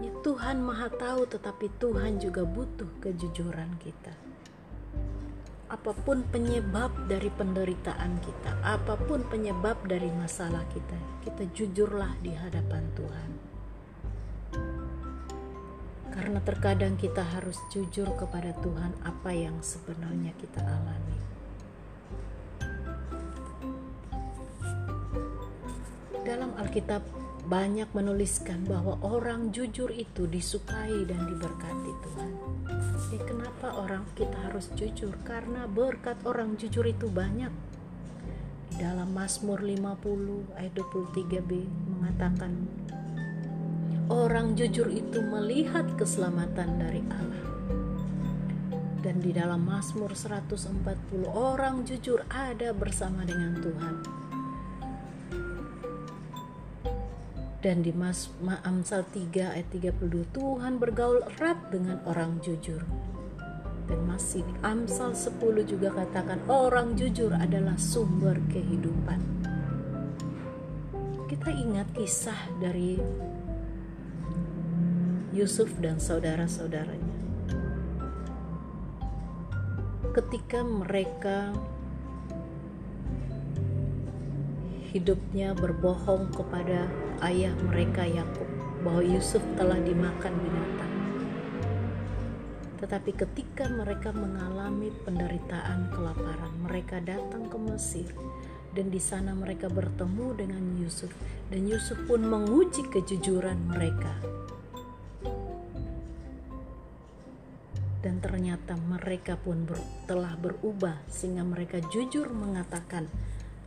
Ya, 0.00 0.12
Tuhan 0.24 0.64
Maha 0.64 0.88
Tahu, 0.88 1.28
tetapi 1.28 1.68
Tuhan 1.76 2.16
juga 2.16 2.48
butuh 2.48 2.88
kejujuran 3.04 3.76
kita 3.76 4.27
apa 5.68 5.92
pun 5.92 6.24
penyebab 6.32 6.88
dari 7.12 7.28
penderitaan 7.28 8.16
kita, 8.24 8.56
apa 8.64 8.96
pun 8.96 9.20
penyebab 9.28 9.76
dari 9.84 10.08
masalah 10.16 10.64
kita, 10.72 10.96
kita 11.28 11.44
jujurlah 11.52 12.16
di 12.24 12.32
hadapan 12.32 12.88
Tuhan. 12.96 13.30
Karena 16.08 16.40
terkadang 16.40 16.96
kita 16.96 17.20
harus 17.20 17.60
jujur 17.68 18.08
kepada 18.16 18.56
Tuhan 18.64 18.96
apa 19.04 19.30
yang 19.30 19.60
sebenarnya 19.60 20.32
kita 20.40 20.64
alami. 20.64 21.20
Dalam 26.24 26.56
Alkitab 26.56 27.27
banyak 27.48 27.88
menuliskan 27.96 28.68
bahwa 28.68 29.00
orang 29.00 29.48
jujur 29.56 29.88
itu 29.88 30.28
disukai 30.28 31.08
dan 31.08 31.24
diberkati 31.32 31.92
Tuhan. 32.04 32.32
Jadi 33.08 33.24
kenapa 33.24 33.72
orang 33.72 34.04
kita 34.12 34.36
harus 34.52 34.68
jujur? 34.76 35.16
Karena 35.24 35.64
berkat 35.64 36.20
orang 36.28 36.60
jujur 36.60 36.84
itu 36.84 37.08
banyak. 37.08 37.48
Dalam 38.76 39.16
Mazmur 39.16 39.64
50 39.64 40.60
ayat 40.60 40.76
23b 40.76 41.50
mengatakan 41.88 42.68
orang 44.12 44.52
jujur 44.52 44.92
itu 44.92 45.24
melihat 45.24 45.88
keselamatan 45.96 46.68
dari 46.76 47.00
Allah. 47.08 47.48
Dan 49.00 49.24
di 49.24 49.32
dalam 49.32 49.64
Mazmur 49.64 50.12
140 50.12 50.84
orang 51.32 51.88
jujur 51.88 52.28
ada 52.28 52.76
bersama 52.76 53.24
dengan 53.24 53.56
Tuhan. 53.56 54.17
Dan 57.58 57.82
di 57.82 57.90
Mas 57.90 58.30
Amsal 58.62 59.02
3 59.10 59.58
ayat 59.58 59.68
32 59.74 60.30
Tuhan 60.30 60.78
bergaul 60.78 61.26
erat 61.36 61.58
dengan 61.74 61.98
orang 62.06 62.38
jujur. 62.38 62.86
Dan 63.88 64.04
masih 64.06 64.44
di 64.46 64.54
Amsal 64.62 65.16
10 65.16 65.42
juga 65.66 65.90
katakan 65.90 66.38
orang 66.46 66.94
jujur 66.94 67.34
adalah 67.34 67.74
sumber 67.80 68.38
kehidupan. 68.52 69.18
Kita 71.26 71.50
ingat 71.50 71.88
kisah 71.96 72.38
dari 72.62 73.00
Yusuf 75.34 75.72
dan 75.82 75.98
saudara-saudaranya. 75.98 77.16
Ketika 80.14 80.62
mereka 80.62 81.52
hidupnya 84.88 85.52
berbohong 85.52 86.32
kepada 86.32 86.88
ayah 87.20 87.52
mereka 87.68 88.08
Yakub 88.08 88.48
bahwa 88.80 89.04
Yusuf 89.04 89.44
telah 89.58 89.76
dimakan 89.76 90.32
binatang. 90.40 90.92
Tetapi 92.78 93.10
ketika 93.10 93.66
mereka 93.66 94.14
mengalami 94.14 94.94
penderitaan 95.02 95.90
kelaparan, 95.90 96.54
mereka 96.62 97.02
datang 97.02 97.50
ke 97.50 97.58
Mesir 97.58 98.08
dan 98.72 98.88
di 98.94 99.02
sana 99.02 99.34
mereka 99.34 99.66
bertemu 99.66 100.38
dengan 100.38 100.62
Yusuf 100.78 101.10
dan 101.50 101.66
Yusuf 101.66 101.98
pun 102.06 102.22
menguji 102.22 102.86
kejujuran 102.86 103.58
mereka. 103.66 104.14
Dan 107.98 108.22
ternyata 108.22 108.78
mereka 108.78 109.34
pun 109.34 109.66
ber, 109.66 109.82
telah 110.06 110.38
berubah 110.38 111.02
sehingga 111.10 111.42
mereka 111.42 111.82
jujur 111.90 112.30
mengatakan 112.30 113.10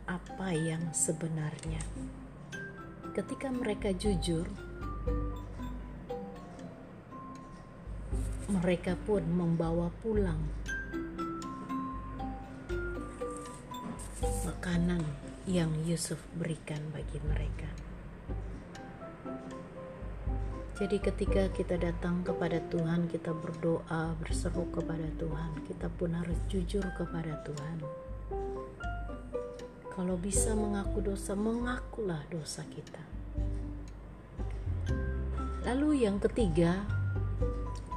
apa 0.06 0.50
yang 0.54 0.90
sebenarnya. 0.90 1.82
Ketika 3.12 3.52
mereka 3.52 3.92
jujur, 3.92 4.48
mereka 8.48 8.98
pun 9.06 9.22
membawa 9.24 9.88
pulang 10.02 10.40
makanan 14.42 15.02
yang 15.46 15.70
Yusuf 15.86 16.18
berikan 16.38 16.78
bagi 16.90 17.18
mereka. 17.26 17.70
Jadi 20.82 20.98
ketika 20.98 21.46
kita 21.54 21.78
datang 21.78 22.26
kepada 22.26 22.58
Tuhan, 22.66 23.06
kita 23.06 23.30
berdoa, 23.30 24.18
berseru 24.18 24.66
kepada 24.74 25.06
Tuhan, 25.14 25.62
kita 25.70 25.86
pun 25.94 26.10
harus 26.10 26.38
jujur 26.50 26.82
kepada 26.98 27.38
Tuhan. 27.46 28.01
Kalau 29.92 30.16
bisa 30.16 30.56
mengaku 30.56 31.04
dosa, 31.04 31.36
mengakulah 31.36 32.24
dosa 32.32 32.64
kita. 32.64 33.04
Lalu 35.68 36.08
yang 36.08 36.16
ketiga, 36.16 36.80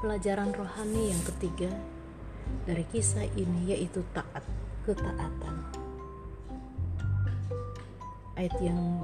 pelajaran 0.03 0.51
rohani 0.51 1.15
yang 1.15 1.23
ketiga 1.23 1.71
dari 2.67 2.83
kisah 2.91 3.23
ini 3.39 3.71
yaitu 3.71 4.03
taat, 4.11 4.43
ketaatan. 4.83 5.55
Ayat 8.35 8.59
yang 8.59 8.99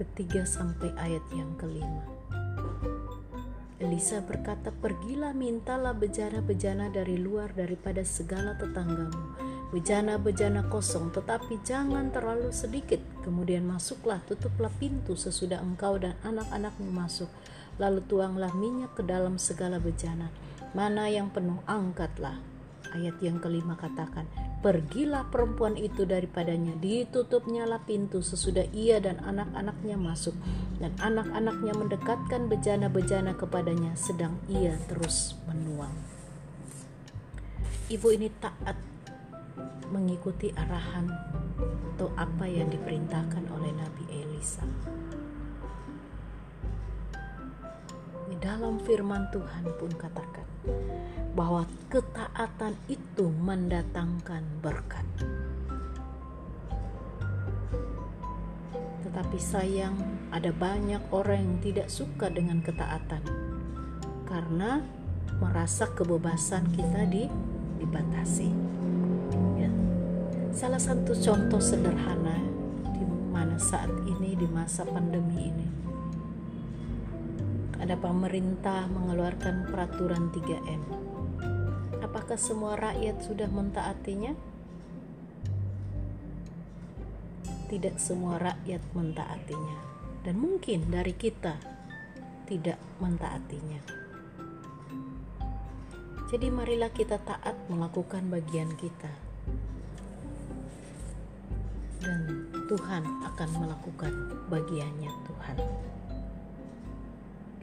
ketiga 0.00 0.48
sampai 0.48 0.96
ayat 0.96 1.22
yang 1.36 1.52
kelima. 1.60 2.19
Elisa 3.80 4.20
berkata, 4.20 4.68
"Pergilah, 4.68 5.32
mintalah 5.32 5.96
bejana-bejana 5.96 6.92
dari 6.92 7.16
luar 7.16 7.56
daripada 7.56 8.04
segala 8.04 8.52
tetanggamu, 8.60 9.40
bejana-bejana 9.72 10.68
kosong, 10.68 11.08
tetapi 11.16 11.64
jangan 11.64 12.12
terlalu 12.12 12.52
sedikit. 12.52 13.00
Kemudian 13.24 13.64
masuklah, 13.64 14.20
tutuplah 14.28 14.68
pintu 14.76 15.16
sesudah 15.16 15.64
engkau 15.64 15.96
dan 15.96 16.12
anak-anakmu 16.20 16.92
masuk, 16.92 17.32
lalu 17.80 18.04
tuanglah 18.04 18.52
minyak 18.52 18.92
ke 18.92 19.00
dalam 19.00 19.40
segala 19.40 19.80
bejana. 19.80 20.28
Mana 20.76 21.08
yang 21.08 21.32
penuh, 21.32 21.64
angkatlah." 21.64 22.36
Ayat 22.92 23.16
yang 23.24 23.40
kelima 23.40 23.80
katakan, 23.80 24.28
Pergilah 24.60 25.24
perempuan 25.32 25.80
itu 25.80 26.04
daripadanya, 26.04 26.76
ditutupnyalah 26.76 27.80
pintu 27.88 28.20
sesudah 28.20 28.68
ia 28.76 29.00
dan 29.00 29.16
anak-anaknya 29.24 29.96
masuk, 29.96 30.36
dan 30.76 30.92
anak-anaknya 31.00 31.72
mendekatkan 31.72 32.44
bejana-bejana 32.44 33.32
kepadanya, 33.40 33.96
sedang 33.96 34.36
ia 34.52 34.76
terus 34.84 35.32
menuang. 35.48 35.96
Ibu 37.88 38.06
ini 38.12 38.28
taat 38.36 38.76
mengikuti 39.88 40.52
arahan 40.52 41.08
atau 41.96 42.12
apa 42.20 42.44
yang 42.44 42.68
diperintahkan 42.68 43.44
oleh 43.56 43.72
Nabi 43.72 44.04
Elisa. 44.12 44.62
Di 48.30 48.38
dalam 48.38 48.78
firman 48.78 49.26
Tuhan 49.34 49.66
pun 49.74 49.90
katakan, 49.90 50.46
bahwa 51.34 51.66
ketaatan 51.90 52.78
itu 52.86 53.26
mendatangkan 53.26 54.46
berkat. 54.62 55.02
Tetapi 59.02 59.38
sayang, 59.42 59.98
ada 60.30 60.54
banyak 60.54 61.02
orang 61.10 61.42
yang 61.42 61.58
tidak 61.58 61.88
suka 61.90 62.30
dengan 62.30 62.62
ketaatan 62.62 63.26
karena 64.30 64.78
merasa 65.42 65.90
kebebasan 65.90 66.70
kita 66.70 67.02
di, 67.10 67.26
dibatasi. 67.82 68.50
Ya. 69.58 69.70
Salah 70.54 70.78
satu 70.78 71.18
contoh 71.18 71.58
sederhana 71.58 72.38
di 72.94 73.02
mana 73.34 73.58
saat 73.58 73.90
ini 74.06 74.38
di 74.38 74.46
masa 74.46 74.86
pandemi 74.86 75.50
ini 75.50 75.79
ada 77.90 77.98
pemerintah 77.98 78.86
mengeluarkan 78.86 79.66
peraturan 79.66 80.30
3M 80.30 80.78
apakah 82.06 82.38
semua 82.38 82.78
rakyat 82.78 83.18
sudah 83.18 83.50
mentaatinya? 83.50 84.30
tidak 87.66 87.98
semua 87.98 88.38
rakyat 88.38 88.78
mentaatinya, 88.94 89.78
dan 90.22 90.38
mungkin 90.38 90.86
dari 90.86 91.14
kita 91.14 91.54
tidak 92.46 92.78
mentaatinya. 92.98 93.78
Jadi, 96.30 96.46
marilah 96.50 96.90
kita 96.90 97.18
taat 97.22 97.54
melakukan 97.70 98.26
bagian 98.26 98.74
kita, 98.74 99.10
dan 102.02 102.50
Tuhan 102.66 103.02
akan 103.34 103.50
melakukan 103.62 104.14
bagiannya. 104.50 105.10
Tuhan, 105.30 105.56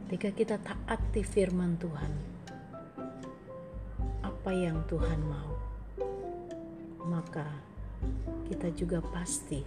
ketika 0.07 0.31
kita 0.31 0.55
taati 0.63 1.19
firman 1.19 1.75
Tuhan, 1.83 2.13
apa 4.23 4.51
yang 4.55 4.79
Tuhan 4.87 5.19
mau, 5.27 5.51
maka 7.03 7.43
kita 8.47 8.71
juga 8.71 9.03
pasti 9.03 9.59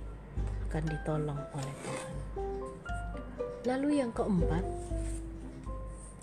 akan 0.65 0.85
ditolong 0.89 1.37
oleh 1.37 1.75
Tuhan. 1.85 2.15
Lalu, 3.69 4.01
yang 4.01 4.17
keempat, 4.17 4.65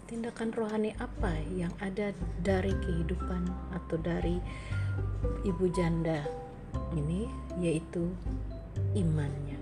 tindakan 0.10 0.50
rohani 0.50 0.98
apa 0.98 1.38
yang 1.54 1.78
ada 1.78 2.10
dari 2.42 2.74
kehidupan 2.74 3.46
atau 3.70 4.02
dari 4.02 4.42
ibu 5.46 5.70
janda 5.78 6.26
ini, 6.98 7.30
yaitu 7.62 8.10
imannya. 8.98 9.62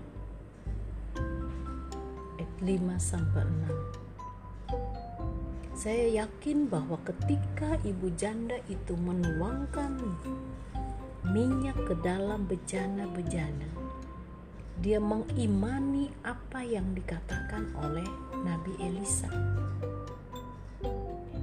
Ayat 2.40 2.52
5 2.64 2.96
sampai 2.96 3.44
6. 3.44 4.05
Saya 5.76 6.24
yakin 6.24 6.72
bahwa 6.72 6.96
ketika 7.04 7.76
ibu 7.84 8.08
janda 8.16 8.56
itu 8.64 8.96
menuangkan 8.96 10.00
minyak 11.28 11.76
ke 11.84 11.92
dalam 12.00 12.48
bejana-bejana. 12.48 13.68
Dia 14.80 14.96
mengimani 14.96 16.08
apa 16.24 16.64
yang 16.64 16.96
dikatakan 16.96 17.76
oleh 17.76 18.08
Nabi 18.40 18.72
Elisa. 18.80 19.28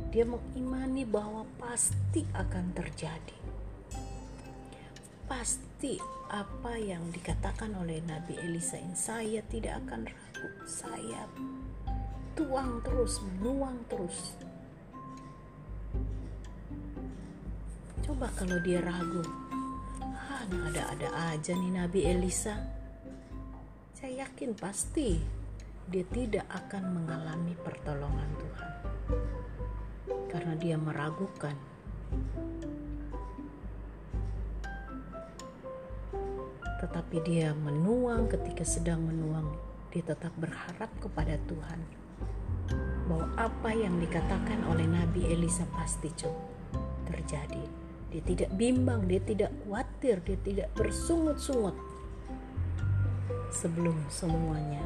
Dia 0.09 0.25
mengimani 0.25 1.05
bahwa 1.05 1.45
pasti 1.61 2.25
akan 2.33 2.73
terjadi. 2.73 3.37
Pasti 5.29 6.01
apa 6.33 6.73
yang 6.81 7.05
dikatakan 7.13 7.69
oleh 7.77 8.01
Nabi 8.01 8.33
Elisa 8.41 8.81
ini 8.81 8.97
saya 8.97 9.45
tidak 9.45 9.85
akan 9.85 10.09
ragu. 10.09 10.49
Saya 10.65 11.29
tuang 12.33 12.81
terus, 12.81 13.21
menuang 13.21 13.77
terus. 13.85 14.33
Coba 18.03 18.27
kalau 18.33 18.57
dia 18.65 18.81
ragu, 18.81 19.21
ada-ada 20.43 21.09
aja 21.33 21.53
nih 21.53 21.71
Nabi 21.71 21.99
Elisa. 22.09 22.57
Saya 23.93 24.27
yakin 24.27 24.57
pasti 24.57 25.21
dia 25.87 26.03
tidak 26.11 26.49
akan 26.49 26.99
mengalami 26.99 27.53
pertolongan 27.55 28.29
Tuhan. 28.41 28.71
Karena 30.27 30.53
dia 30.57 30.75
meragukan. 30.75 31.55
Tetapi 36.83 37.17
dia 37.23 37.55
menuang 37.55 38.27
ketika 38.27 38.67
sedang 38.67 39.05
menuang, 39.07 39.55
dia 39.93 40.03
tetap 40.03 40.35
berharap 40.35 40.91
kepada 40.99 41.39
Tuhan 41.47 42.02
bahwa 43.07 43.27
apa 43.35 43.69
yang 43.75 43.99
dikatakan 43.99 44.63
oleh 44.71 44.87
Nabi 44.87 45.27
Elisa 45.27 45.67
pasti 45.75 46.11
terjadi. 47.07 47.63
Dia 48.13 48.21
tidak 48.21 48.51
bimbang, 48.53 49.09
dia 49.09 49.19
tidak 49.19 49.49
khawatir, 49.65 50.21
dia 50.21 50.37
tidak 50.45 50.69
bersungut-sungut 50.77 51.73
sebelum 53.49 53.97
semuanya 54.09 54.81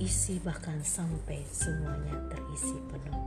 terisi 0.00 0.40
bahkan 0.40 0.80
sampai 0.80 1.44
semuanya 1.52 2.16
terisi 2.32 2.72
penuh. 2.88 3.20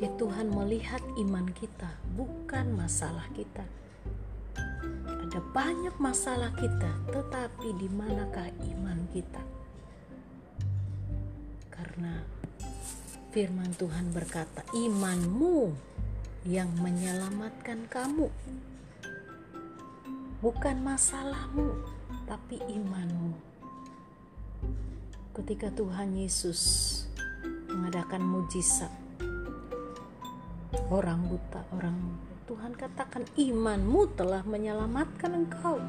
Ya 0.00 0.08
Tuhan 0.16 0.48
melihat 0.48 1.02
iman 1.20 1.44
kita, 1.52 1.92
bukan 2.16 2.72
masalah 2.72 3.26
kita. 3.36 3.66
Ada 5.04 5.44
banyak 5.52 5.92
masalah 6.00 6.54
kita, 6.56 6.88
tetapi 7.12 7.68
di 7.76 7.90
manakah 7.92 8.48
iman 8.78 9.04
kita? 9.12 9.57
Karena 11.98 12.22
Firman 13.34 13.74
Tuhan 13.74 14.14
berkata, 14.14 14.62
"Imanmu 14.70 15.74
yang 16.46 16.70
menyelamatkan 16.78 17.90
kamu, 17.90 18.30
bukan 20.38 20.78
masalahmu, 20.78 21.74
tapi 22.30 22.62
imanmu." 22.70 23.34
Ketika 25.42 25.74
Tuhan 25.74 26.14
Yesus 26.14 26.62
mengadakan 27.66 28.22
mujizat, 28.22 28.94
orang 30.94 31.26
buta, 31.26 31.66
orang 31.74 31.98
Tuhan 32.46 32.78
katakan, 32.78 33.26
"Imanmu 33.34 34.14
telah 34.14 34.46
menyelamatkan 34.46 35.34
engkau." 35.34 35.82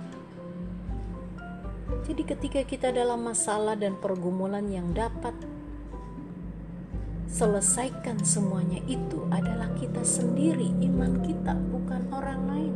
Jadi, 2.10 2.26
ketika 2.26 2.65
kita 2.65 2.89
dalam 2.89 3.30
masalah 3.30 3.78
dan 3.78 3.93
pergumulan 4.02 4.65
yang 4.74 4.89
dapat 4.98 5.38
selesaikan 7.30 8.18
semuanya 8.26 8.82
itu 8.89 9.22
adalah 9.30 9.70
kita 9.78 10.02
sendiri, 10.02 10.74
iman 10.89 11.22
kita, 11.22 11.54
bukan 11.70 12.02
orang 12.10 12.42
lain. 12.50 12.74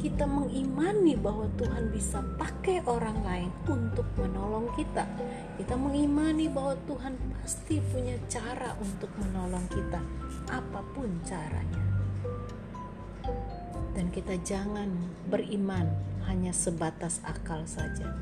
Kita 0.00 0.28
mengimani 0.28 1.16
bahwa 1.16 1.48
Tuhan 1.56 1.88
bisa 1.92 2.20
pakai 2.36 2.84
orang 2.84 3.24
lain 3.24 3.50
untuk 3.68 4.04
menolong 4.20 4.68
kita. 4.76 5.04
Kita 5.56 5.76
mengimani 5.76 6.48
bahwa 6.48 6.76
Tuhan 6.88 7.16
pasti 7.40 7.80
punya 7.92 8.16
cara 8.28 8.76
untuk 8.80 9.08
menolong 9.16 9.64
kita, 9.72 10.00
apa 10.48 10.80
pun 10.92 11.08
caranya. 11.24 11.82
Dan 13.96 14.12
kita 14.12 14.36
jangan 14.44 14.92
beriman 15.32 15.88
hanya 16.28 16.52
sebatas 16.52 17.20
akal 17.24 17.64
saja 17.64 18.12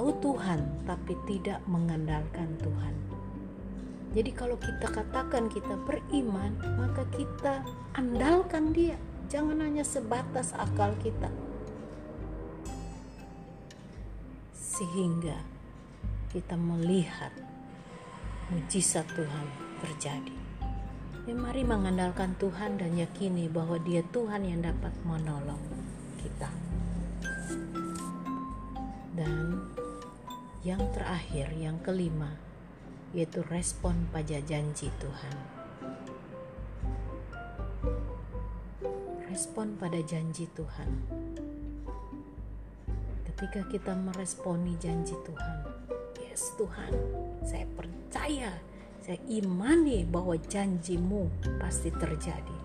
tahu 0.00 0.32
Tuhan 0.32 0.64
tapi 0.88 1.12
tidak 1.28 1.60
mengandalkan 1.68 2.56
Tuhan. 2.56 2.96
Jadi 4.16 4.32
kalau 4.32 4.56
kita 4.56 4.88
katakan 4.88 5.52
kita 5.52 5.76
beriman, 5.76 6.56
maka 6.80 7.04
kita 7.12 7.60
andalkan 7.92 8.72
dia. 8.72 8.96
Jangan 9.28 9.60
hanya 9.60 9.84
sebatas 9.84 10.56
akal 10.56 10.96
kita. 11.04 11.28
Sehingga 14.56 15.36
kita 16.32 16.56
melihat 16.56 17.36
mujizat 18.48 19.04
Tuhan 19.04 19.46
terjadi. 19.84 20.36
Ya, 21.28 21.36
mari 21.36 21.60
mengandalkan 21.60 22.40
Tuhan 22.40 22.80
dan 22.80 22.96
yakini 22.96 23.52
bahwa 23.52 23.76
dia 23.76 24.00
Tuhan 24.16 24.48
yang 24.48 24.64
dapat 24.64 24.96
menolong 25.04 25.60
kita. 26.24 26.48
Dan 29.12 29.60
yang 30.60 30.92
terakhir, 30.92 31.48
yang 31.56 31.80
kelima, 31.80 32.36
yaitu 33.16 33.40
respon 33.48 34.12
pada 34.12 34.36
janji 34.44 34.92
Tuhan. 35.00 35.36
Respon 39.32 39.80
pada 39.80 39.96
janji 40.04 40.44
Tuhan. 40.52 40.90
Ketika 43.24 43.64
kita 43.72 43.96
meresponi 43.96 44.76
janji 44.76 45.16
Tuhan, 45.24 45.64
yes 46.20 46.52
Tuhan, 46.60 46.92
saya 47.40 47.64
percaya, 47.72 48.52
saya 49.00 49.16
imani 49.32 50.04
bahwa 50.04 50.36
janjimu 50.36 51.24
pasti 51.56 51.88
terjadi. 51.88 52.58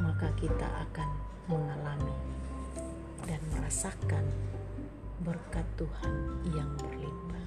Maka 0.00 0.32
kita 0.40 0.64
akan 0.88 1.10
mengalami 1.52 2.16
dan 3.28 3.38
merasakan 3.52 4.24
berkat 5.22 5.64
Tuhan 5.78 6.42
yang 6.50 6.70
berlimpah. 6.78 7.46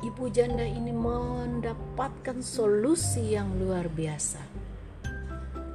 Ibu 0.00 0.24
janda 0.32 0.64
ini 0.64 0.92
mendapatkan 0.92 2.40
solusi 2.40 3.36
yang 3.36 3.52
luar 3.60 3.88
biasa 3.92 4.40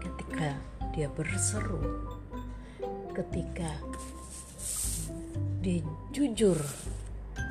ketika 0.02 0.58
dia 0.94 1.08
berseru, 1.14 1.82
ketika 3.14 3.70
dia 5.62 5.86
jujur, 6.10 6.58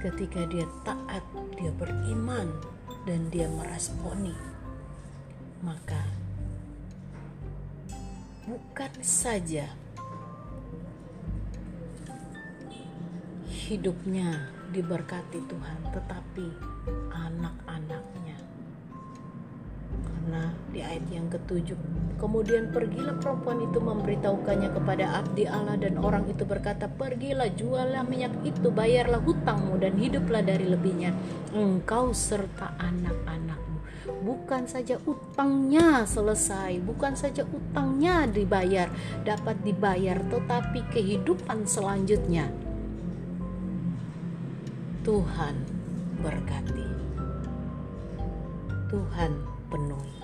ketika 0.03 0.47
dia 0.51 0.67
taat, 0.83 1.23
dia 1.55 1.71
beriman, 1.79 2.51
dan 3.07 3.31
dia 3.31 3.47
meresponi. 3.49 4.35
Maka 5.61 6.01
bukan 8.49 8.93
saja 9.05 9.69
hidupnya 13.71 14.51
diberkati 14.75 15.47
Tuhan, 15.47 15.79
tetapi 15.95 16.47
anak-anaknya, 17.15 18.35
Karena 19.91 20.51
di 20.75 20.83
ayat 20.83 21.07
yang 21.15 21.31
ketujuh, 21.31 21.79
kemudian 22.19 22.75
pergilah 22.75 23.15
perempuan 23.23 23.63
itu 23.63 23.79
memberitahukannya 23.79 24.75
kepada 24.75 25.23
abdi 25.23 25.47
Allah 25.47 25.79
dan 25.79 26.03
orang 26.03 26.27
itu 26.27 26.43
berkata, 26.43 26.91
pergilah 26.91 27.47
jualah 27.55 28.03
minyak 28.03 28.35
itu, 28.43 28.75
bayarlah 28.75 29.23
hutangmu 29.23 29.79
dan 29.79 29.95
hiduplah 29.95 30.43
dari 30.43 30.67
lebihnya. 30.67 31.15
Engkau 31.55 32.11
serta 32.11 32.75
anak-anakmu. 32.75 33.79
Bukan 34.27 34.67
saja 34.67 34.99
utangnya 35.07 36.03
selesai, 36.11 36.83
bukan 36.83 37.15
saja 37.15 37.47
utangnya 37.47 38.27
dibayar, 38.27 38.91
dapat 39.23 39.63
dibayar, 39.63 40.19
tetapi 40.27 40.91
kehidupan 40.91 41.71
selanjutnya. 41.71 42.70
Tuhan 45.01 45.57
berkati. 46.21 46.85
Tuhan 48.93 49.33
penuhi. 49.73 50.21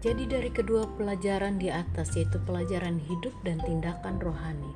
Jadi 0.00 0.24
dari 0.24 0.48
kedua 0.48 0.88
pelajaran 0.96 1.60
di 1.60 1.68
atas 1.68 2.16
yaitu 2.16 2.40
pelajaran 2.48 2.96
hidup 2.96 3.36
dan 3.44 3.60
tindakan 3.60 4.16
rohani, 4.24 4.72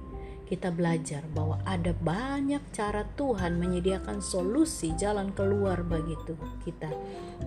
kita 0.47 0.71
belajar 0.71 1.27
bahwa 1.35 1.59
ada 1.67 1.91
banyak 1.91 2.63
cara 2.71 3.03
Tuhan 3.19 3.59
menyediakan 3.59 4.23
solusi 4.23 4.95
jalan 4.95 5.35
keluar 5.35 5.83
bagi 5.83 6.15
kita. 6.63 6.91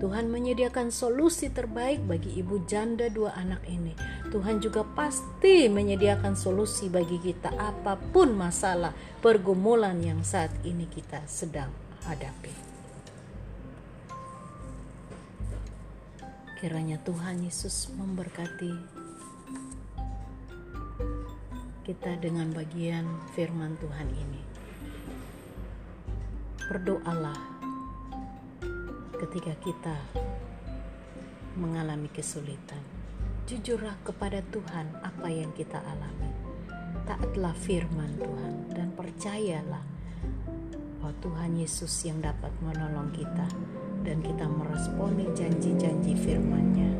Tuhan 0.03 0.27
menyediakan 0.27 0.91
solusi 0.91 1.47
terbaik 1.47 2.03
bagi 2.03 2.35
ibu 2.35 2.59
janda 2.67 3.07
dua 3.07 3.33
anak 3.39 3.63
ini. 3.71 3.95
Tuhan 4.29 4.59
juga 4.59 4.83
pasti 4.83 5.71
menyediakan 5.71 6.35
solusi 6.35 6.91
bagi 6.91 7.17
kita 7.23 7.55
apa 7.55 7.95
pun 7.95 8.35
masalah 8.35 8.91
pergumulan 9.23 9.95
yang 10.03 10.19
saat 10.21 10.51
ini 10.67 10.83
kita 10.85 11.23
sedang 11.23 11.71
hadapi. 12.03 12.51
Kiranya 16.59 16.99
Tuhan 17.07 17.47
Yesus 17.47 17.87
memberkati 17.95 18.98
kita 21.89 22.21
dengan 22.21 22.53
bagian 22.53 23.01
firman 23.33 23.73
Tuhan 23.81 24.13
ini. 24.13 24.41
Berdoalah 26.69 27.41
ketika 29.17 29.57
kita 29.57 29.97
mengalami 31.57 32.05
kesulitan. 32.13 32.77
Jujurlah 33.49 33.97
kepada 34.05 34.37
Tuhan 34.53 35.01
apa 35.01 35.33
yang 35.33 35.49
kita 35.57 35.81
alami. 35.81 36.29
Taatlah 37.09 37.57
firman 37.57 38.21
Tuhan 38.21 38.69
dan 38.69 38.93
percayalah 38.93 39.81
bahwa 41.01 41.09
Tuhan 41.25 41.57
Yesus 41.57 42.05
yang 42.05 42.21
dapat 42.21 42.53
menolong 42.61 43.09
kita 43.17 43.49
dan 44.05 44.21
kita 44.21 44.45
meresponi 44.45 45.25
janji-janji 45.33 46.13
firman-Nya. 46.21 46.91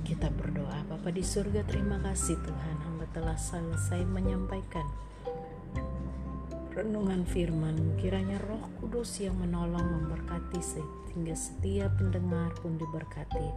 Kita 0.00 0.32
berdoa, 0.70 0.86
Bapa 0.86 1.10
di 1.10 1.22
surga 1.26 1.66
terima 1.66 1.98
kasih 1.98 2.38
Tuhan, 2.38 2.76
hamba 2.86 3.06
telah 3.10 3.34
selesai 3.34 4.06
menyampaikan 4.06 4.86
renungan 6.70 7.26
firman 7.26 7.98
kiranya 7.98 8.38
roh 8.46 8.62
kudus 8.78 9.18
yang 9.18 9.34
menolong 9.42 9.82
memberkati 9.82 10.62
sehingga 10.62 11.34
setiap 11.34 11.98
pendengar 11.98 12.54
pun 12.62 12.78
diberkati 12.78 13.50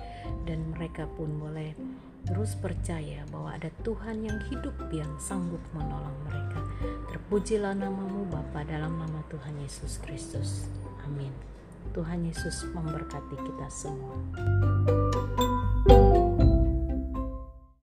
dan 0.49 0.73
mereka 0.73 1.05
pun 1.05 1.29
boleh 1.37 1.77
terus 2.25 2.57
percaya 2.57 3.21
bahwa 3.29 3.53
ada 3.53 3.69
Tuhan 3.85 4.25
yang 4.25 4.41
hidup 4.49 4.73
yang 4.89 5.13
sanggup 5.21 5.61
menolong 5.77 6.17
mereka 6.25 6.65
terpujilah 7.13 7.77
namamu 7.77 8.25
Bapa 8.33 8.65
dalam 8.65 8.97
nama 8.97 9.21
Tuhan 9.29 9.61
Yesus 9.61 10.01
Kristus 10.01 10.65
Amin. 11.05 11.31
Tuhan 11.93 12.25
Yesus 12.25 12.65
memberkati 12.73 13.37
kita 13.37 13.67
semua. 13.69 14.17